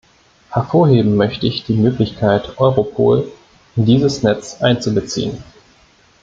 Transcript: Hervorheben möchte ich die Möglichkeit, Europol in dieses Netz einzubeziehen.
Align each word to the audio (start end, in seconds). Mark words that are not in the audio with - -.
Hervorheben 0.49 1.15
möchte 1.15 1.45
ich 1.45 1.63
die 1.63 1.75
Möglichkeit, 1.75 2.57
Europol 2.59 3.31
in 3.75 3.85
dieses 3.85 4.23
Netz 4.23 4.59
einzubeziehen. 4.59 5.43